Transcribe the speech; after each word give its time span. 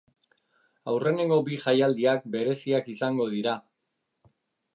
Aurreneko 0.93 1.37
bi 1.49 1.59
jaialdiak 1.65 2.25
bereziak 2.37 2.93
izango 2.95 3.29
dira. 3.37 3.55